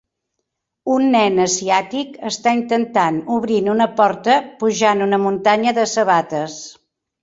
[0.93, 6.63] Un nen asiàtic està intentant obrint una porta pujant una muntanya de sabates.